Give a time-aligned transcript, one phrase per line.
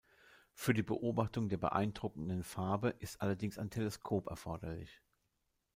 [0.55, 4.99] Für die Beobachtung der beeindruckenden Farbe ist allerdings ein Teleskop erforderlich.